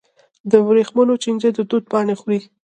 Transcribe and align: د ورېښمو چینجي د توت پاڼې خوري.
د 0.51 0.53
ورېښمو 0.67 1.15
چینجي 1.23 1.49
د 1.55 1.59
توت 1.69 1.83
پاڼې 1.91 2.15
خوري. 2.19 2.39